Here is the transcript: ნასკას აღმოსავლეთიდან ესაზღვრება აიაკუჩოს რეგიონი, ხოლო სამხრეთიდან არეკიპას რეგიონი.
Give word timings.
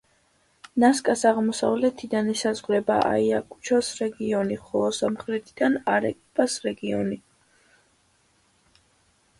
ნასკას 0.83 1.25
აღმოსავლეთიდან 1.31 2.31
ესაზღვრება 2.31 2.95
აიაკუჩოს 3.09 3.93
რეგიონი, 4.01 4.59
ხოლო 4.65 4.89
სამხრეთიდან 5.01 5.79
არეკიპას 5.99 6.59
რეგიონი. 6.69 7.21